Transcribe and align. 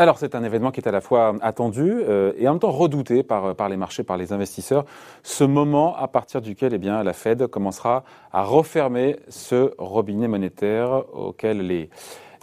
Alors 0.00 0.16
c'est 0.16 0.34
un 0.34 0.42
événement 0.42 0.70
qui 0.70 0.80
est 0.80 0.88
à 0.88 0.92
la 0.92 1.02
fois 1.02 1.34
attendu 1.42 1.92
euh, 1.92 2.32
et 2.38 2.48
en 2.48 2.52
même 2.52 2.58
temps 2.58 2.70
redouté 2.70 3.22
par, 3.22 3.54
par 3.54 3.68
les 3.68 3.76
marchés, 3.76 4.02
par 4.02 4.16
les 4.16 4.32
investisseurs. 4.32 4.86
Ce 5.22 5.44
moment 5.44 5.94
à 5.94 6.08
partir 6.08 6.40
duquel 6.40 6.72
eh 6.72 6.78
bien, 6.78 7.02
la 7.02 7.12
Fed 7.12 7.46
commencera 7.48 8.04
à 8.32 8.42
refermer 8.42 9.18
ce 9.28 9.74
robinet 9.76 10.26
monétaire 10.26 11.04
auquel 11.12 11.58
les, 11.66 11.90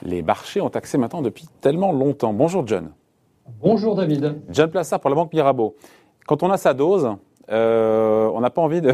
les 0.04 0.22
marchés 0.22 0.62
ont 0.62 0.68
accès 0.68 1.00
maintenant 1.00 1.24
depuis 1.24 1.48
tellement 1.60 1.92
longtemps. 1.92 2.32
Bonjour 2.32 2.62
John. 2.68 2.92
Bonjour 3.60 3.96
David. 3.96 4.40
John 4.52 4.70
Plassard 4.70 5.00
pour 5.00 5.10
la 5.10 5.16
Banque 5.16 5.34
Mirabeau. 5.34 5.76
Quand 6.28 6.44
on 6.44 6.52
a 6.52 6.58
sa 6.58 6.76
dose, 6.76 7.10
euh, 7.50 8.30
on 8.36 8.40
n'a 8.40 8.52
pas 8.52 8.62
envie 8.62 8.82
de, 8.82 8.94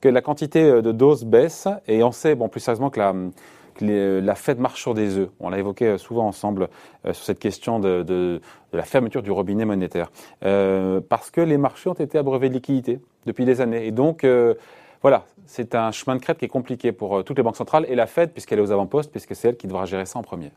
que 0.00 0.08
la 0.08 0.22
quantité 0.22 0.82
de 0.82 0.90
doses 0.90 1.24
baisse 1.24 1.68
et 1.86 2.02
on 2.02 2.10
sait, 2.10 2.34
bon 2.34 2.48
plus 2.48 2.58
sérieusement 2.58 2.90
que 2.90 2.98
la 2.98 3.14
la 3.80 4.34
Fed 4.34 4.58
marche 4.58 4.80
sur 4.80 4.94
des 4.94 5.18
œufs. 5.18 5.30
On 5.40 5.50
l'a 5.50 5.58
évoqué 5.58 5.86
euh, 5.86 5.98
souvent 5.98 6.26
ensemble 6.26 6.68
euh, 7.06 7.12
sur 7.12 7.24
cette 7.24 7.38
question 7.38 7.80
de, 7.80 8.40
la 8.72 8.82
fermeture 8.82 9.22
du 9.22 9.30
robinet 9.30 9.64
monétaire. 9.64 10.10
Euh, 10.44 11.00
parce 11.06 11.30
que 11.30 11.40
les 11.40 11.58
marchés 11.58 11.90
ont 11.90 11.94
été 11.94 12.18
abreuvés 12.18 12.48
de 12.48 12.54
liquidités 12.54 13.00
depuis 13.26 13.44
des 13.44 13.60
années. 13.60 13.86
Et 13.86 13.90
donc, 13.90 14.26
voilà, 15.02 15.24
c'est 15.46 15.74
un 15.74 15.90
chemin 15.90 16.16
de 16.16 16.20
crête 16.20 16.38
qui 16.38 16.44
est 16.44 16.48
compliqué 16.48 16.92
pour 16.92 17.22
toutes 17.24 17.36
les 17.36 17.42
banques 17.42 17.56
centrales 17.56 17.86
et 17.88 17.94
la 17.94 18.06
Fed, 18.06 18.30
puisqu'elle 18.30 18.58
est 18.58 18.62
aux 18.62 18.72
avant-postes, 18.72 19.10
puisque 19.10 19.34
c'est 19.34 19.48
elle 19.48 19.56
qui 19.56 19.66
devra 19.66 19.84
gérer 19.84 20.06
ça 20.06 20.18
en 20.18 20.22
premier. 20.22 20.50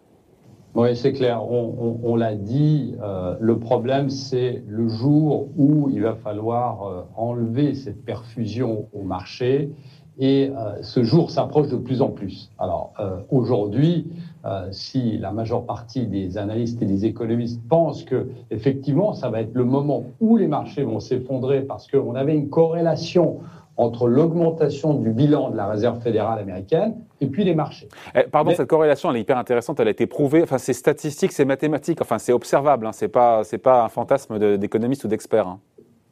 Oui, 0.73 0.95
c'est 0.95 1.14
clair. 1.14 1.44
On, 1.44 2.16
l'a 2.16 2.36
dit, 2.36 2.95
le 3.40 3.59
problème, 3.59 4.09
c'est 4.09 4.64
le 4.68 4.88
jour 4.88 5.50
où 5.58 5.90
il 5.90 6.02
va 6.02 6.16
falloir 6.16 7.06
enlever 7.16 7.76
cette 7.76 8.04
perfusion 8.04 8.88
au 8.94 9.04
marché 9.04 9.70
et 10.20 10.50
euh, 10.50 10.82
ce 10.82 11.04
jour 11.04 11.30
s'approche 11.30 11.68
de 11.68 11.76
plus 11.76 12.02
en 12.02 12.10
plus. 12.10 12.50
Alors 12.58 12.94
euh, 13.00 13.18
aujourd'hui, 13.32 14.08
euh, 14.45 14.67
si 14.72 15.17
la 15.17 15.31
majeure 15.31 15.66
partie 15.66 16.06
des 16.08 16.38
analystes 16.38 16.81
et 16.81 16.86
des 16.86 17.06
économistes 17.06 17.62
pensent 17.67 18.03
que 18.03 18.28
effectivement 18.52 19.14
ça 19.14 19.30
va 19.30 19.42
être 19.42 19.54
le 19.54 19.66
moment 19.66 20.04
où 20.20 20.38
les 20.38 20.48
marchés 20.48 20.84
vont 20.84 21.00
s'effondrer 21.00 21.62
parce 21.62 21.88
qu'on 21.88 22.16
avait 22.16 22.36
une 22.36 22.50
corrélation 22.50 23.39
entre 23.78 24.08
l'augmentation 24.08 24.94
du 24.94 25.12
bilan 25.12 25.50
de 25.50 25.58
la 25.58 25.67
Réserve 25.67 26.00
fédérale 26.02 26.39
américaine 26.39 26.95
et 27.20 27.28
puis 27.28 27.44
les 27.44 27.54
marchés. 27.54 27.89
Eh, 28.16 28.23
pardon, 28.23 28.54
cette 28.56 28.70
corrélation, 28.70 29.11
elle 29.11 29.17
est 29.17 29.22
hyper 29.22 29.38
intéressante, 29.38 29.82
elle 29.82 29.89
a 29.89 29.92
été 29.92 30.08
prouvée, 30.08 30.42
enfin 30.42 30.58
c'est 30.58 30.72
statistique, 30.72 31.34
c'est 31.34 31.44
mathématique, 31.44 32.00
enfin 32.02 32.17
c'est 32.17 32.32
observable, 32.32 32.86
hein, 32.86 32.92
c'est 32.94 33.09
pas, 33.09 33.42
pas 33.61 33.84
un 33.84 33.89
fantasme 33.89 34.58
d'économistes 34.58 35.04
ou 35.04 35.09
d'experts. 35.09 35.48
Hein. 35.48 35.59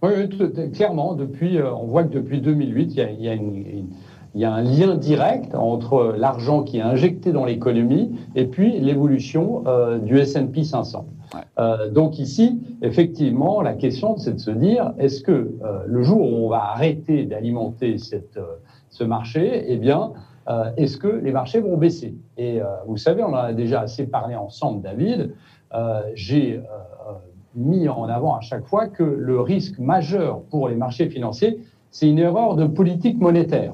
Oui, 0.04 0.12
clairement. 0.74 1.14
Depuis, 1.16 1.58
euh, 1.58 1.74
on 1.74 1.86
voit 1.86 2.04
que 2.04 2.14
depuis 2.14 2.42
2008, 2.42 2.92
il 2.92 2.98
y 2.98 3.02
a, 3.02 3.10
il 3.10 3.22
y 3.22 3.30
a, 3.30 3.34
une, 3.34 3.88
il 4.36 4.42
y 4.42 4.44
a 4.44 4.52
un 4.52 4.62
lien 4.62 4.96
direct 4.96 5.56
entre 5.56 6.14
l'argent 6.18 6.64
qui 6.64 6.80
est 6.80 6.82
injecté 6.82 7.32
dans 7.32 7.46
l'économie 7.46 8.12
et 8.36 8.46
puis 8.46 8.80
l'évolution 8.82 9.64
euh, 9.66 10.00
du 10.00 10.18
S&P 10.18 10.64
500. 10.64 11.06
Euh, 11.58 11.90
donc 11.90 12.20
ici, 12.20 12.62
effectivement, 12.82 13.62
la 13.62 13.74
question, 13.76 14.18
c'est 14.18 14.34
de 14.34 14.40
se 14.40 14.52
dire, 14.52 14.94
est-ce 15.00 15.22
que 15.22 15.32
euh, 15.32 15.84
le 15.86 16.04
jour 16.04 16.20
où 16.20 16.46
on 16.46 16.50
va 16.50 16.64
arrêter 16.72 17.24
d'alimenter 17.24 17.98
cette, 17.98 18.40
ce 18.90 19.06
marché, 19.06 19.66
eh 19.68 19.78
bien, 19.78 20.12
est-ce 20.76 20.98
que 20.98 21.08
les 21.08 21.32
marchés 21.32 21.62
vont 21.62 21.78
baisser? 21.78 22.16
Et 22.38 22.60
vous 22.86 22.98
savez, 22.98 23.24
on 23.24 23.28
en 23.30 23.36
a 23.36 23.54
déjà 23.54 23.80
assez 23.80 24.06
parlé 24.06 24.36
ensemble, 24.36 24.82
David. 24.82 25.34
J'ai 26.16 26.60
mis 27.56 27.88
en 27.88 28.06
avant 28.06 28.36
à 28.36 28.42
chaque 28.42 28.66
fois 28.66 28.88
que 28.88 29.04
le 29.04 29.40
risque 29.40 29.80
majeur 29.80 30.42
pour 30.50 30.68
les 30.68 30.76
marchés 30.76 31.10
financiers, 31.10 31.60
c'est 31.92 32.10
une 32.10 32.20
erreur 32.20 32.56
de 32.56 32.66
politique 32.66 33.20
monétaire. 33.20 33.74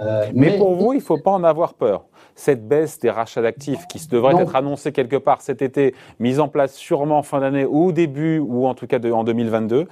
Euh, 0.00 0.26
mais, 0.34 0.56
pour 0.56 0.74
vous, 0.74 0.92
il 0.92 0.98
ne 0.98 1.02
faut 1.02 1.18
pas 1.18 1.30
en 1.30 1.44
avoir 1.44 1.74
peur. 1.74 2.04
Cette 2.34 2.66
baisse 2.66 2.98
des 2.98 3.10
rachats 3.10 3.42
d'actifs 3.42 3.86
qui 3.86 4.04
devrait 4.08 4.34
être 4.42 4.56
annoncée 4.56 4.90
quelque 4.92 5.16
part 5.16 5.40
cet 5.40 5.62
été, 5.62 5.94
mise 6.18 6.40
en 6.40 6.48
place 6.48 6.74
sûrement 6.74 7.22
fin 7.22 7.40
d'année 7.40 7.64
ou 7.64 7.86
au 7.86 7.92
début, 7.92 8.38
ou 8.38 8.66
en 8.66 8.74
tout 8.74 8.86
cas 8.86 8.98
en 8.98 9.22
2022, 9.22 9.86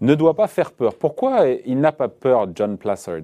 ne 0.00 0.14
doit 0.14 0.34
pas 0.34 0.46
faire 0.46 0.70
peur. 0.70 0.94
Pourquoi 0.94 1.46
il 1.66 1.80
n'a 1.80 1.90
pas 1.90 2.08
peur, 2.08 2.46
John 2.54 2.76
Plassard? 2.78 3.22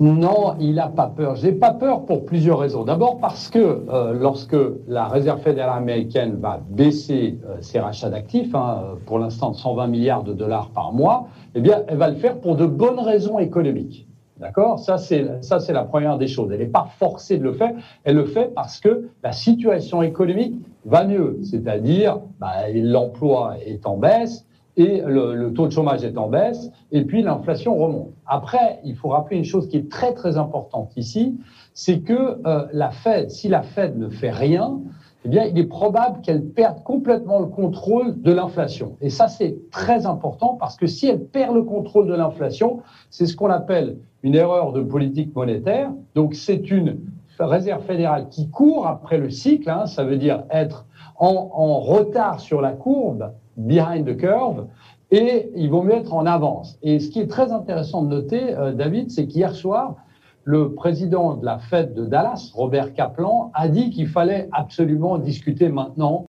Non, 0.00 0.54
il 0.60 0.74
n'a 0.74 0.86
pas 0.86 1.08
peur. 1.08 1.34
J'ai 1.34 1.50
pas 1.50 1.72
peur 1.72 2.04
pour 2.04 2.24
plusieurs 2.24 2.60
raisons. 2.60 2.84
D'abord 2.84 3.18
parce 3.18 3.48
que 3.48 3.58
euh, 3.58 4.12
lorsque 4.12 4.56
la 4.86 5.08
Réserve 5.08 5.40
fédérale 5.40 5.78
américaine 5.78 6.36
va 6.40 6.60
baisser 6.70 7.38
euh, 7.44 7.56
ses 7.62 7.80
rachats 7.80 8.08
d'actifs, 8.08 8.54
hein, 8.54 8.96
pour 9.06 9.18
l'instant 9.18 9.50
de 9.50 9.56
120 9.56 9.88
milliards 9.88 10.22
de 10.22 10.32
dollars 10.32 10.70
par 10.70 10.92
mois, 10.92 11.26
eh 11.56 11.60
bien, 11.60 11.82
elle 11.88 11.96
va 11.96 12.10
le 12.10 12.14
faire 12.14 12.38
pour 12.38 12.54
de 12.54 12.64
bonnes 12.64 13.00
raisons 13.00 13.40
économiques. 13.40 14.06
D'accord? 14.38 14.78
Ça, 14.78 14.98
c'est 14.98 15.42
ça, 15.42 15.58
c'est 15.58 15.72
la 15.72 15.82
première 15.82 16.16
des 16.16 16.28
choses. 16.28 16.52
Elle 16.52 16.60
n'est 16.60 16.66
pas 16.66 16.86
forcée 17.00 17.38
de 17.38 17.42
le 17.42 17.52
faire. 17.52 17.72
Elle 18.04 18.14
le 18.14 18.24
fait 18.24 18.54
parce 18.54 18.78
que 18.78 19.08
la 19.24 19.32
situation 19.32 20.00
économique 20.02 20.54
va 20.84 21.04
mieux. 21.04 21.40
C'est-à-dire, 21.42 22.20
bah, 22.38 22.68
l'emploi 22.72 23.56
est 23.66 23.84
en 23.84 23.96
baisse, 23.96 24.46
et 24.78 25.02
le, 25.04 25.52
taux 25.52 25.66
de 25.66 25.72
chômage 25.72 26.04
est 26.04 26.16
en 26.16 26.28
baisse, 26.28 26.70
et 26.92 27.04
puis 27.04 27.22
l'inflation 27.22 27.76
remonte. 27.76 28.12
Après, 28.26 28.78
il 28.84 28.94
faut 28.94 29.08
rappeler 29.08 29.36
une 29.36 29.44
chose 29.44 29.68
qui 29.68 29.76
est 29.76 29.90
très 29.90 30.14
très 30.14 30.38
importante 30.38 30.92
ici, 30.96 31.36
c'est 31.74 31.98
que 31.98 32.38
euh, 32.46 32.66
la 32.72 32.90
Fed, 32.90 33.28
si 33.30 33.48
la 33.48 33.62
Fed 33.62 33.98
ne 33.98 34.08
fait 34.08 34.30
rien, 34.30 34.78
eh 35.24 35.28
bien, 35.28 35.44
il 35.46 35.58
est 35.58 35.66
probable 35.66 36.20
qu'elle 36.20 36.44
perde 36.44 36.84
complètement 36.84 37.40
le 37.40 37.46
contrôle 37.46 38.22
de 38.22 38.30
l'inflation. 38.30 38.96
Et 39.00 39.10
ça, 39.10 39.26
c'est 39.26 39.58
très 39.72 40.06
important 40.06 40.56
parce 40.60 40.76
que 40.76 40.86
si 40.86 41.08
elle 41.08 41.24
perd 41.24 41.56
le 41.56 41.64
contrôle 41.64 42.06
de 42.06 42.14
l'inflation, 42.14 42.78
c'est 43.10 43.26
ce 43.26 43.34
qu'on 43.34 43.50
appelle 43.50 43.96
une 44.22 44.36
erreur 44.36 44.72
de 44.72 44.80
politique 44.80 45.34
monétaire. 45.34 45.90
Donc, 46.14 46.34
c'est 46.34 46.70
une 46.70 47.00
réserve 47.40 47.84
fédérale 47.84 48.28
qui 48.28 48.48
court 48.48 48.86
après 48.86 49.18
le 49.18 49.30
cycle, 49.30 49.68
hein, 49.70 49.86
ça 49.86 50.04
veut 50.04 50.18
dire 50.18 50.44
être 50.50 50.86
en, 51.16 51.50
en 51.52 51.80
retard 51.80 52.38
sur 52.38 52.60
la 52.60 52.72
courbe 52.72 53.32
behind 53.58 54.06
the 54.06 54.16
curve, 54.16 54.66
et 55.10 55.50
il 55.54 55.68
vaut 55.70 55.82
mieux 55.82 55.94
être 55.94 56.14
en 56.14 56.26
avance. 56.26 56.78
Et 56.82 57.00
ce 57.00 57.10
qui 57.10 57.20
est 57.20 57.26
très 57.26 57.52
intéressant 57.52 58.02
de 58.02 58.08
noter, 58.08 58.54
euh, 58.54 58.72
David, 58.72 59.10
c'est 59.10 59.26
qu'hier 59.26 59.54
soir, 59.54 59.96
le 60.44 60.72
président 60.72 61.34
de 61.34 61.44
la 61.44 61.58
Fed 61.58 61.94
de 61.94 62.06
Dallas, 62.06 62.52
Robert 62.54 62.94
Kaplan, 62.94 63.50
a 63.54 63.68
dit 63.68 63.90
qu'il 63.90 64.08
fallait 64.08 64.48
absolument 64.52 65.18
discuter 65.18 65.68
maintenant 65.68 66.26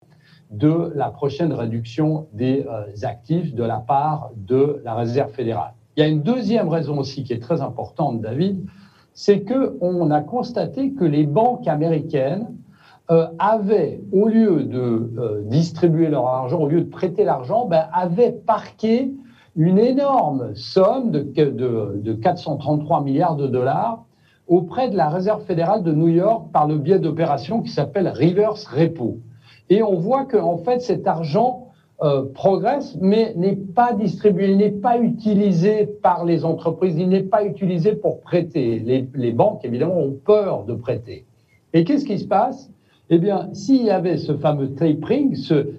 de 0.51 0.91
la 0.95 1.09
prochaine 1.09 1.53
réduction 1.53 2.27
des 2.33 2.65
euh, 2.67 2.85
actifs 3.03 3.53
de 3.53 3.63
la 3.63 3.77
part 3.77 4.31
de 4.35 4.81
la 4.83 4.95
Réserve 4.95 5.31
fédérale. 5.31 5.73
Il 5.95 6.01
y 6.01 6.03
a 6.03 6.07
une 6.07 6.21
deuxième 6.21 6.69
raison 6.69 6.97
aussi 6.97 7.23
qui 7.23 7.33
est 7.33 7.41
très 7.41 7.61
importante, 7.61 8.21
David, 8.21 8.65
c'est 9.13 9.43
qu'on 9.43 10.11
a 10.11 10.21
constaté 10.21 10.93
que 10.93 11.03
les 11.03 11.25
banques 11.25 11.67
américaines 11.67 12.47
euh, 13.11 13.27
avaient, 13.39 14.01
au 14.11 14.27
lieu 14.27 14.63
de 14.63 15.11
euh, 15.17 15.41
distribuer 15.45 16.09
leur 16.09 16.27
argent, 16.27 16.59
au 16.59 16.67
lieu 16.67 16.81
de 16.81 16.89
prêter 16.89 17.23
l'argent, 17.23 17.65
ben, 17.65 17.85
avaient 17.91 18.31
parqué 18.31 19.11
une 19.55 19.79
énorme 19.79 20.53
somme 20.55 21.09
de, 21.09 21.21
de, 21.21 22.01
de 22.03 22.13
433 22.13 23.03
milliards 23.03 23.35
de 23.35 23.47
dollars 23.47 24.05
auprès 24.47 24.89
de 24.89 24.95
la 24.95 25.09
Réserve 25.09 25.43
fédérale 25.43 25.83
de 25.83 25.91
New 25.91 26.07
York 26.07 26.51
par 26.51 26.67
le 26.67 26.77
biais 26.77 26.99
d'opérations 26.99 27.61
qui 27.61 27.71
s'appellent 27.71 28.09
reverse 28.09 28.65
repo. 28.65 29.17
Et 29.69 29.81
on 29.83 29.95
voit 29.95 30.25
que 30.25 30.37
en 30.37 30.57
fait 30.57 30.81
cet 30.81 31.07
argent 31.07 31.67
euh, 32.01 32.23
progresse, 32.33 32.95
mais 33.01 33.33
n'est 33.35 33.55
pas 33.55 33.93
distribué, 33.93 34.55
n'est 34.55 34.71
pas 34.71 34.97
utilisé 34.99 35.85
par 35.85 36.25
les 36.25 36.45
entreprises, 36.45 36.97
il 36.97 37.09
n'est 37.09 37.23
pas 37.23 37.43
utilisé 37.43 37.93
pour 37.93 38.21
prêter. 38.21 38.79
Les, 38.79 39.07
les 39.13 39.31
banques 39.31 39.65
évidemment 39.65 39.97
ont 39.97 40.15
peur 40.23 40.63
de 40.63 40.73
prêter. 40.73 41.25
Et 41.73 41.83
qu'est-ce 41.83 42.05
qui 42.05 42.17
se 42.17 42.27
passe? 42.27 42.71
Eh 43.09 43.17
bien, 43.17 43.49
s'il 43.53 43.83
y 43.83 43.89
avait 43.89 44.17
ce 44.17 44.37
fameux 44.37 44.75
tapering, 44.75 45.35
ce, 45.35 45.71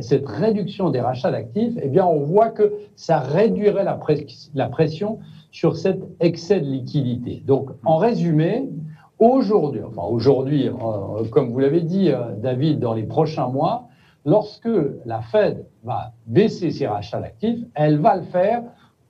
cette 0.00 0.26
réduction 0.26 0.90
des 0.90 1.00
rachats 1.00 1.30
d'actifs, 1.30 1.74
eh 1.82 1.88
bien, 1.88 2.06
on 2.06 2.20
voit 2.20 2.48
que 2.48 2.72
ça 2.96 3.18
réduirait 3.18 3.84
la, 3.84 4.68
pression 4.68 5.18
sur 5.50 5.76
cet 5.76 6.00
excès 6.20 6.60
de 6.60 6.66
liquidité. 6.66 7.42
Donc, 7.46 7.70
en 7.84 7.98
résumé, 7.98 8.70
aujourd'hui, 9.18 9.82
enfin 9.82 10.02
aujourd'hui, 10.08 10.68
euh, 10.68 11.24
comme 11.30 11.50
vous 11.50 11.58
l'avez 11.58 11.82
dit, 11.82 12.10
euh, 12.10 12.34
David, 12.38 12.78
dans 12.80 12.94
les 12.94 13.04
prochains 13.04 13.48
mois, 13.48 13.88
lorsque 14.24 14.70
la 15.04 15.20
Fed 15.20 15.66
va 15.84 16.12
baisser 16.26 16.70
ses 16.70 16.86
rachats 16.86 17.20
d'actifs, 17.20 17.60
elle 17.74 17.98
va 17.98 18.16
le 18.16 18.22
faire 18.22 18.62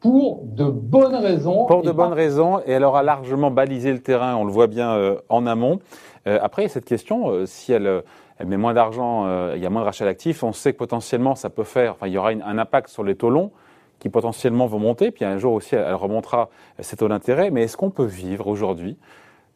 pour 0.03 0.43
de 0.45 0.65
bonnes 0.65 1.15
raisons. 1.15 1.67
Pour 1.67 1.83
de 1.83 1.93
bonnes 1.93 2.13
raisons, 2.13 2.59
et 2.67 2.73
elle 2.73 2.85
aura 2.85 3.03
largement 3.03 3.51
balisé 3.51 3.93
le 3.93 4.01
terrain, 4.01 4.35
on 4.35 4.45
le 4.45 4.51
voit 4.51 4.67
bien 4.67 4.93
euh, 4.93 5.17
en 5.29 5.47
amont. 5.47 5.79
Euh, 6.27 6.39
après, 6.43 6.69
cette 6.69 6.85
question, 6.85 7.31
euh, 7.31 7.47
si 7.47 7.73
elle, 7.73 8.03
elle, 8.39 8.47
met 8.47 8.57
moins 8.57 8.75
d'argent, 8.75 9.27
il 9.55 9.63
y 9.63 9.67
a 9.67 9.71
moins 9.71 9.83
de 9.83 9.87
rachats 9.87 10.05
d'actifs, 10.05 10.43
on 10.43 10.53
sait 10.53 10.73
que 10.73 10.79
potentiellement 10.79 11.37
ça 11.37 11.51
peut 11.51 11.65
faire, 11.65 11.93
enfin, 11.93 12.09
il 12.09 12.13
y 12.13 12.19
aura 12.19 12.31
un 12.31 12.59
impact 12.59 12.89
sur 12.89 13.05
les 13.05 13.15
taux 13.15 13.31
longs 13.31 13.53
qui 14.01 14.09
potentiellement 14.09 14.67
vont 14.67 14.81
monter, 14.81 15.13
puis 15.13 15.25
un 15.25 15.39
jour 15.39 15.53
aussi 15.53 15.77
elle 15.77 15.95
remontera 15.95 16.49
ces 16.81 16.97
taux 16.97 17.07
d'intérêt. 17.07 17.51
Mais 17.51 17.63
est-ce 17.63 17.77
qu'on 17.77 17.91
peut 17.91 18.05
vivre 18.05 18.49
aujourd'hui 18.49 18.97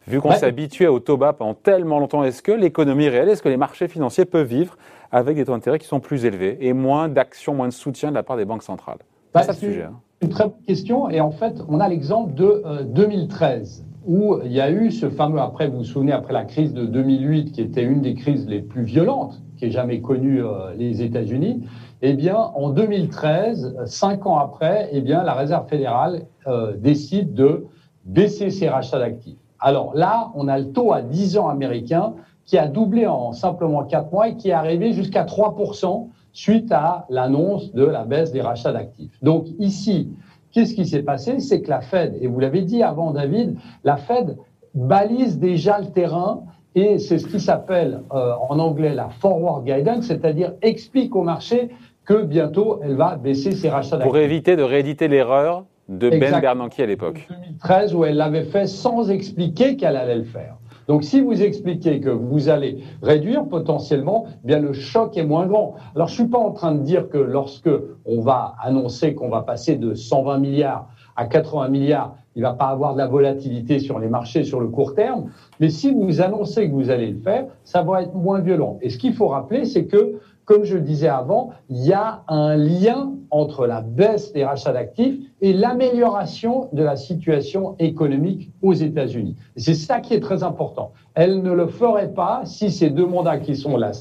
Vu 0.07 0.21
qu'on 0.21 0.31
s'est 0.31 0.47
habitué 0.47 0.87
au 0.87 1.01
taux 1.01 1.17
bas 1.17 1.33
pendant 1.33 1.55
tellement 1.55 1.99
longtemps, 1.99 2.23
est-ce 2.23 2.41
que 2.41 2.53
l'économie 2.53 3.09
réelle, 3.09 3.29
est-ce 3.29 3.43
que 3.43 3.49
les 3.49 3.57
marchés 3.57 3.89
financiers 3.89 4.25
peuvent 4.25 4.47
vivre 4.47 4.77
avec 5.11 5.35
des 5.35 5.45
taux 5.45 5.51
d'intérêt 5.51 5.81
qui 5.81 5.89
sont 5.89 5.99
plus 5.99 6.25
élevés 6.25 6.59
et 6.61 6.73
moins 6.73 7.09
d'actions, 7.09 7.55
moins 7.55 7.67
de 7.67 7.73
soutien 7.73 8.11
de 8.11 8.15
la 8.15 8.23
part 8.23 8.37
des 8.37 8.45
banques 8.45 8.63
centrales? 8.63 8.99
C'est 9.35 9.43
ça 9.43 9.53
le 9.53 9.59
sujet. 9.59 9.83
Hein. 9.83 10.01
Une 10.23 10.29
très 10.31 10.45
bonne 10.45 10.63
question. 10.67 11.11
Et 11.11 11.21
en 11.21 11.31
fait, 11.31 11.63
on 11.69 11.81
a 11.81 11.89
l'exemple 11.89 12.35
de 12.35 12.63
2013. 12.85 13.81
Euh, 13.81 13.93
où 14.07 14.39
il 14.45 14.53
y 14.53 14.61
a 14.61 14.71
eu 14.71 14.93
ce 14.93 15.11
fameux, 15.11 15.41
après, 15.41 15.67
vous 15.67 15.79
vous 15.79 15.85
souvenez, 15.85 16.13
après 16.13 16.33
la 16.33 16.45
crise 16.45 16.73
de 16.73 16.87
2008, 16.87 17.51
qui 17.53 17.61
était 17.61 17.83
une 17.83 18.03
des 18.03 18.15
crises 18.15 18.47
les 18.47 18.61
plus 18.61 18.85
violentes 18.85 19.43
qu'aient 19.59 19.73
jamais 19.73 20.01
connues 20.01 20.45
euh, 20.45 20.73
les 20.77 21.03
États-Unis, 21.03 21.65
eh 22.03 22.13
bien, 22.13 22.37
en 22.37 22.71
2013, 22.71 23.77
cinq 23.87 24.27
ans 24.27 24.39
après, 24.39 24.89
eh 24.93 25.01
bien, 25.01 25.25
la 25.25 25.35
Réserve 25.35 25.69
fédérale 25.69 26.23
euh, 26.47 26.77
décide 26.77 27.35
de 27.35 27.67
baisser 28.05 28.51
ses 28.51 28.69
rachats 28.69 29.01
d'actifs. 29.01 29.39
Alors 29.59 29.93
là, 29.97 30.31
on 30.35 30.47
a 30.47 30.59
le 30.59 30.71
taux 30.73 30.93
à 30.93 31.03
10 31.03 31.39
ans 31.39 31.49
américain 31.49 32.15
qui 32.45 32.59
a 32.59 32.69
doublé 32.69 33.07
en 33.07 33.33
simplement 33.33 33.83
4 33.83 34.13
mois 34.13 34.29
et 34.29 34.37
qui 34.37 34.51
est 34.51 34.53
arrivé 34.53 34.93
jusqu'à 34.93 35.25
3% 35.25 36.09
suite 36.37 36.71
à 36.71 37.07
l'annonce 37.09 37.73
de 37.73 37.85
la 37.85 38.05
baisse 38.05 38.31
des 38.31 38.43
rachats 38.43 38.73
d'actifs. 38.73 39.11
Donc 39.23 39.47
ici, 39.59 40.11
qu'est-ce 40.53 40.75
qui 40.75 40.85
s'est 40.85 41.03
passé? 41.03 41.41
C'est 41.41 41.63
que 41.63 41.71
la 41.71 41.81
Fed, 41.81 42.19
et 42.21 42.27
vous 42.27 42.39
l'avez 42.41 42.61
dit 42.61 42.83
avant 42.83 43.13
David, 43.13 43.57
la 43.85 43.97
Fed 43.97 44.37
balise 44.75 45.39
déjà 45.39 45.81
le 45.81 45.87
terrain 45.87 46.43
et 46.75 46.99
c'est 46.99 47.17
ce 47.17 47.27
qui 47.27 47.41
s'appelle 47.41 48.03
euh, 48.13 48.35
en 48.51 48.59
anglais 48.59 48.95
la 48.95 49.09
forward 49.09 49.65
guidance, 49.65 50.05
c'est-à-dire 50.05 50.53
explique 50.61 51.17
au 51.17 51.23
marché 51.23 51.71
que 52.05 52.23
bientôt 52.23 52.81
elle 52.83 52.97
va 52.97 53.17
baisser 53.17 53.53
ses 53.53 53.71
rachats 53.71 53.97
d'actifs. 53.97 54.13
Pour 54.13 54.19
éviter 54.19 54.57
de 54.57 54.63
rééditer 54.63 55.09
l'erreur 55.09 55.65
de 55.89 56.11
Ben 56.11 56.39
Bernanke 56.39 56.79
à 56.79 56.85
l'époque. 56.85 57.27
2013 57.31 57.95
où 57.95 58.05
elle 58.05 58.17
l'avait 58.17 58.45
fait 58.45 58.67
sans 58.67 59.09
expliquer 59.09 59.77
qu'elle 59.77 59.97
allait 59.97 60.17
le 60.17 60.25
faire. 60.25 60.59
Donc 60.89 61.03
si 61.03 61.21
vous 61.21 61.43
expliquez 61.43 62.01
que 62.01 62.11
vous 62.11 62.49
allez 62.49 62.79
réduire 63.03 63.45
potentiellement, 63.47 64.27
eh 64.45 64.47
bien 64.47 64.61
le 64.61 64.73
choc 64.73 65.17
est 65.17 65.25
moins 65.25 65.47
grand. 65.47 65.75
Alors 65.95 66.09
je 66.09 66.15
suis 66.15 66.29
pas 66.29 66.39
en 66.39 66.53
train 66.53 66.73
de 66.73 66.83
dire 66.83 67.09
que 67.09 67.19
lorsque 67.19 67.71
on 68.05 68.21
va 68.21 68.55
annoncer 68.63 69.15
qu'on 69.15 69.29
va 69.29 69.43
passer 69.43 69.77
de 69.77 69.95
120 69.95 70.39
milliards 70.39 70.89
à 71.17 71.25
80 71.25 71.69
milliards, 71.69 72.15
il 72.37 72.43
va 72.43 72.53
pas 72.53 72.67
avoir 72.67 72.93
de 72.93 72.99
la 72.99 73.07
volatilité 73.07 73.79
sur 73.79 73.99
les 73.99 74.09
marchés 74.09 74.45
sur 74.45 74.61
le 74.61 74.69
court 74.69 74.95
terme, 74.95 75.31
mais 75.59 75.71
si 75.71 75.91
vous 75.91 76.21
annoncez 76.21 76.69
que 76.69 76.75
vous 76.75 76.91
allez 76.91 77.11
le 77.11 77.19
faire, 77.19 77.47
ça 77.65 77.83
va 77.83 78.03
être 78.03 78.15
moins 78.15 78.41
violent. 78.41 78.79
Et 78.83 78.91
ce 78.91 78.99
qu'il 78.99 79.15
faut 79.15 79.29
rappeler, 79.29 79.65
c'est 79.65 79.87
que 79.87 80.21
comme 80.47 80.65
je 80.65 80.77
le 80.77 80.81
disais 80.81 81.09
avant, 81.09 81.51
il 81.69 81.85
y 81.85 81.93
a 81.93 82.23
un 82.29 82.57
lien 82.57 83.13
entre 83.31 83.67
la 83.67 83.81
baisse 83.81 84.33
des 84.33 84.45
rachats 84.45 84.73
d'actifs 84.73 85.19
et 85.41 85.53
l'amélioration 85.53 86.69
de 86.73 86.85
la 86.85 86.95
situation 86.95 87.75
économique 87.81 88.53
aux 88.63 88.73
États-Unis. 88.73 89.37
C'est 89.57 89.75
ça 89.75 90.01
qui 90.01 90.15
est 90.15 90.21
très 90.21 90.45
important. 90.45 90.93
Elle 91.15 91.43
ne 91.43 91.51
le 91.51 91.67
ferait 91.67 92.13
pas 92.13 92.43
si 92.45 92.71
ces 92.71 92.91
deux 92.91 93.07
mandats 93.07 93.39
qui 93.39 93.57
sont 93.57 93.77
la, 93.77 93.93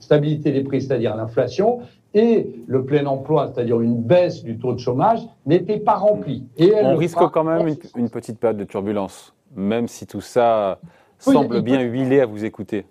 stabilité 0.00 0.50
des 0.50 0.62
prix, 0.62 0.80
c'est-à-dire 0.80 1.14
l'inflation, 1.14 1.80
et 2.14 2.64
le 2.66 2.82
plein 2.86 3.04
emploi, 3.04 3.52
c'est-à-dire 3.52 3.82
une 3.82 4.00
baisse 4.00 4.42
du 4.42 4.58
taux 4.58 4.72
de 4.72 4.78
chômage, 4.78 5.20
n'étaient 5.44 5.78
pas 5.78 5.96
remplis. 5.96 6.44
Et 6.56 6.72
On 6.82 6.96
risque 6.96 7.18
quand 7.18 7.44
même 7.44 7.76
une, 7.94 8.08
petite 8.08 8.38
période 8.38 8.56
de 8.56 8.64
turbulence, 8.64 9.34
même 9.54 9.88
si 9.88 10.06
tout 10.06 10.22
ça 10.22 10.78
semble 11.18 11.60
bien 11.60 11.82
huilé 11.82 12.20
à 12.20 12.26
vous 12.26 12.46
écouter 12.46 12.86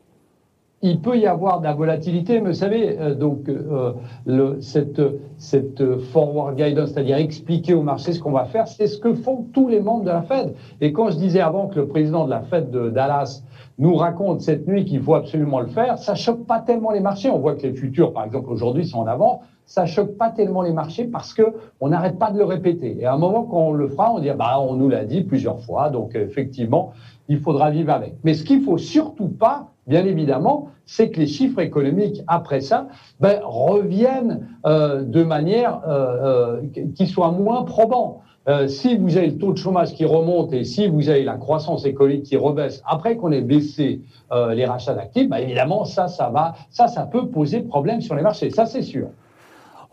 il 0.82 1.00
peut 1.00 1.18
y 1.18 1.26
avoir 1.26 1.60
de 1.60 1.64
la 1.64 1.74
volatilité, 1.74 2.40
mais 2.42 2.50
vous 2.50 2.56
savez, 2.56 3.00
euh, 3.00 3.16
donc 3.16 3.50
euh, 3.50 3.94
le, 4.26 4.62
cette, 4.62 5.02
cette 5.38 6.00
forward 6.12 6.56
guidance, 6.56 6.92
c'est-à-dire 6.92 7.18
expliquer 7.18 7.74
au 7.74 7.82
marché 7.82 8.14
ce 8.14 8.20
qu'on 8.20 8.32
va 8.32 8.46
faire, 8.46 8.68
c'est 8.68 8.88
ce 8.88 9.00
que 9.00 9.14
font 9.14 9.48
tous 9.54 9.68
les 9.68 9.82
membres 9.82 10.04
de 10.04 10.10
la 10.10 10.22
Fed. 10.22 10.54
Et 10.82 10.92
quand 10.92 11.10
je 11.10 11.18
disais 11.18 11.40
avant 11.40 11.68
que 11.68 11.80
le 11.80 11.88
président 11.88 12.26
de 12.26 12.30
la 12.30 12.42
Fed 12.42 12.70
de 12.70 12.90
Dallas 12.90 13.44
nous 13.78 13.96
raconte 13.96 14.42
cette 14.42 14.68
nuit 14.68 14.86
qu'il 14.86 15.02
faut 15.02 15.16
absolument 15.16 15.60
le 15.60 15.68
faire, 15.68 15.98
ça 15.98 16.16
choque 16.16 16.46
pas 16.46 16.60
tellement 16.60 16.92
les 16.92 17.00
marchés. 17.02 17.30
On 17.30 17.40
voit 17.40 17.56
que 17.56 17.64
les 17.64 17.74
futurs, 17.74 18.14
par 18.14 18.26
exemple 18.26 18.50
aujourd'hui, 18.50 18.86
sont 18.86 19.00
en 19.00 19.08
avant. 19.08 19.42
Ça 19.66 19.86
choque 19.86 20.18
pas 20.18 20.30
tellement 20.30 20.62
les 20.62 20.74
marchés 20.74 21.06
parce 21.06 21.34
que 21.34 21.44
on 21.82 21.90
n'arrête 21.90 22.20
pas 22.20 22.32
de 22.32 22.38
le 22.38 22.46
répéter. 22.46 22.98
Et 23.00 23.06
à 23.06 23.14
un 23.14 23.18
moment, 23.18 23.44
quand 23.44 23.68
on 23.68 23.74
le 23.74 23.88
fera, 23.88 24.14
on 24.14 24.20
dit 24.20 24.30
bah 24.38 24.60
on 24.60 24.76
nous 24.76 24.90
l'a 24.90 25.06
dit 25.06 25.22
plusieurs 25.22 25.60
fois, 25.62 25.90
donc 25.90 26.16
effectivement, 26.16 26.94
il 27.28 27.40
faudra 27.40 27.72
vivre 27.72 27.92
avec. 27.92 28.16
Mais 28.24 28.34
ce 28.34 28.44
qu'il 28.44 28.62
faut 28.62 28.78
surtout 28.78 29.28
pas, 29.28 29.72
bien 29.88 30.06
évidemment, 30.06 30.70
c'est 30.86 31.10
que 31.10 31.20
les 31.20 31.28
chiffres 31.28 31.60
économiques 31.60 32.22
après 32.28 32.62
ça 32.62 32.88
ben, 33.20 33.40
reviennent 33.44 34.48
euh, 34.66 35.04
de 35.04 35.24
manière 35.24 35.82
euh, 35.88 36.58
euh, 36.58 36.88
qui 36.96 37.08
soit 37.08 37.32
moins 37.32 37.64
probant. 37.64 38.22
si 38.68 38.96
vous 38.96 39.18
avez 39.18 39.28
le 39.28 39.38
taux 39.40 39.54
de 39.54 39.58
chômage 39.58 39.94
qui 39.96 40.06
remonte 40.06 40.54
et 40.54 40.64
si 40.64 40.88
vous 40.88 41.10
avez 41.10 41.24
la 41.24 41.36
croissance 41.36 41.84
économique 41.86 42.24
qui 42.24 42.38
rebaisse 42.38 42.84
après 42.86 43.18
qu'on 43.18 43.32
ait 43.32 43.42
baissé 43.42 44.02
les 44.32 44.66
rachats 44.66 44.94
d'actifs, 44.94 45.28
ben, 45.28 45.38
évidemment 45.38 45.84
ça, 45.84 46.08
ça 46.08 46.30
va, 46.30 46.54
ça, 46.70 46.88
ça 46.88 47.08
peut 47.08 47.28
poser 47.30 47.62
problème 47.62 48.02
sur 48.02 48.14
les 48.14 48.22
marchés. 48.22 48.52
Ça, 48.52 48.68
c'est 48.68 48.84
sûr. 48.84 49.08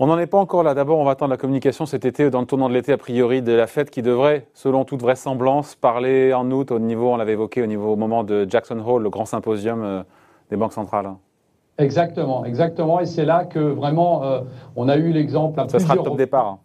On 0.05 0.07
n'en 0.07 0.19
est 0.19 0.27
pas 0.27 0.39
encore 0.39 0.65
là. 0.65 0.75
D'abord, 0.75 0.99
on 0.99 1.05
va 1.05 1.13
attendre 1.13 1.31
la 1.31 1.37
communication 1.37 1.87
cet 1.87 2.05
été, 2.05 2.29
dans 2.29 2.41
le 2.41 2.47
tournant 2.47 2.69
de 2.69 2.75
l'été, 2.75 2.93
a 2.93 2.99
priori, 2.99 3.41
de 3.41 3.53
la 3.53 3.69
fête 3.69 3.89
qui 3.89 4.03
devrait, 4.03 4.49
selon 4.53 4.85
toute 4.85 5.01
vraisemblance, 5.01 5.77
parler 5.77 6.35
en 6.35 6.51
août 6.51 6.73
au 6.73 6.81
niveau, 6.81 7.13
on 7.13 7.17
l'avait 7.17 7.35
évoqué, 7.35 7.63
au 7.63 7.67
niveau 7.67 7.93
au 7.93 7.97
moment 7.97 8.25
de 8.25 8.45
Jackson 8.51 8.83
Hole, 8.85 9.05
le 9.05 9.11
grand 9.11 9.27
symposium 9.27 10.03
des 10.51 10.57
banques 10.57 10.73
centrales. 10.73 11.09
Exactement, 11.79 12.45
exactement. 12.45 12.99
Et 12.99 13.07
c'est 13.07 13.25
là 13.25 13.45
que 13.45 13.61
vraiment, 13.61 14.25
euh, 14.25 14.41
on 14.75 14.89
a 14.89 14.97
eu 14.97 15.13
l'exemple 15.13 15.61
à 15.61 15.69
Ce 15.69 15.79
sera 15.79 15.95
le 15.95 16.03
top 16.03 16.17
départ. 16.17 16.49
Hein. 16.49 16.59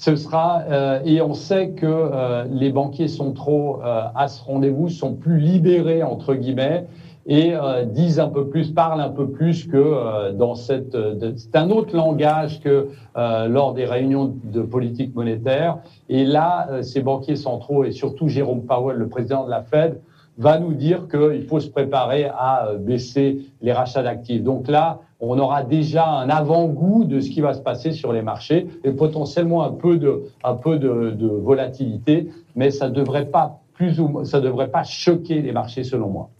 Ce 0.00 0.16
sera, 0.16 0.62
euh, 0.70 1.00
et 1.04 1.20
on 1.20 1.34
sait 1.34 1.72
que 1.72 1.84
euh, 1.84 2.46
les 2.50 2.72
banquiers 2.72 3.06
sont 3.06 3.32
trop 3.32 3.80
à 3.82 4.28
ce 4.28 4.42
rendez-vous, 4.42 4.88
sont 4.88 5.12
plus 5.12 5.38
libérés, 5.38 6.02
entre 6.02 6.32
guillemets, 6.32 6.86
et 7.26 7.52
disent 7.84 8.18
un 8.18 8.30
peu 8.30 8.46
plus, 8.46 8.72
parlent 8.72 9.02
un 9.02 9.10
peu 9.10 9.28
plus 9.28 9.66
que 9.66 10.32
dans 10.32 10.54
cette. 10.54 10.96
c'est 11.36 11.54
un 11.54 11.70
autre 11.70 11.94
langage 11.94 12.60
que 12.60 12.88
lors 13.14 13.74
des 13.74 13.84
réunions 13.84 14.34
de 14.42 14.62
politique 14.62 15.14
monétaire. 15.14 15.78
Et 16.08 16.24
là, 16.24 16.82
ces 16.82 17.02
banquiers 17.02 17.36
centraux, 17.36 17.84
et 17.84 17.92
surtout 17.92 18.28
Jérôme 18.28 18.62
Powell, 18.62 18.96
le 18.96 19.08
président 19.08 19.44
de 19.44 19.50
la 19.50 19.62
Fed, 19.62 20.00
va 20.40 20.58
nous 20.58 20.72
dire 20.72 21.06
qu'il 21.06 21.44
faut 21.46 21.60
se 21.60 21.68
préparer 21.68 22.24
à 22.24 22.68
euh, 22.68 22.78
baisser 22.78 23.42
les 23.60 23.72
rachats 23.72 24.02
d'actifs. 24.02 24.42
Donc 24.42 24.68
là, 24.68 25.00
on 25.20 25.38
aura 25.38 25.62
déjà 25.62 26.08
un 26.08 26.30
avant-goût 26.30 27.04
de 27.04 27.20
ce 27.20 27.28
qui 27.28 27.42
va 27.42 27.52
se 27.52 27.60
passer 27.60 27.92
sur 27.92 28.10
les 28.12 28.22
marchés 28.22 28.66
et 28.82 28.90
potentiellement 28.90 29.62
un 29.62 29.72
peu 29.72 29.98
de, 29.98 30.22
un 30.42 30.54
peu 30.54 30.78
de, 30.78 31.26
volatilité, 31.26 32.30
mais 32.56 32.70
ça 32.70 32.88
devrait 32.88 33.26
pas 33.26 33.60
plus 33.74 34.00
ou 34.00 34.24
ça 34.24 34.40
devrait 34.40 34.70
pas 34.70 34.82
choquer 34.82 35.42
les 35.42 35.52
marchés 35.52 35.84
selon 35.84 36.08
moi. 36.08 36.30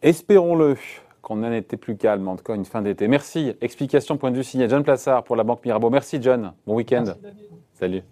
Espérons-le 0.00 0.76
qu'on 1.20 1.42
en 1.42 1.52
été 1.52 1.76
plus 1.76 1.96
calme, 1.96 2.28
en 2.28 2.36
tout 2.36 2.44
cas 2.44 2.54
une 2.54 2.64
fin 2.64 2.82
d'été. 2.82 3.08
Merci. 3.08 3.52
Explication 3.60 4.16
point 4.16 4.30
de 4.30 4.36
vue 4.36 4.44
signé 4.44 4.68
John 4.68 4.84
Plassard 4.84 5.24
pour 5.24 5.34
la 5.34 5.42
Banque 5.42 5.64
Mirabeau. 5.64 5.90
Merci 5.90 6.22
John. 6.22 6.52
Bon 6.66 6.76
week-end. 6.76 7.04
Salut. 7.74 8.02